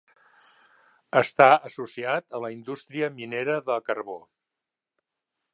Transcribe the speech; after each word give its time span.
Està 1.19 1.49
associat 1.69 2.35
a 2.39 2.43
la 2.45 2.51
indústria 2.57 3.13
minera 3.21 3.61
de 3.71 3.79
carbó. 3.91 4.21